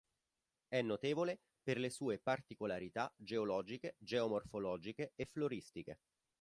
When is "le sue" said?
1.77-2.17